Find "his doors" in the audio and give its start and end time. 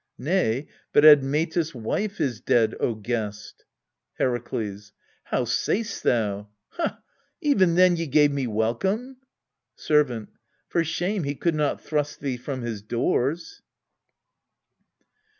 12.63-13.61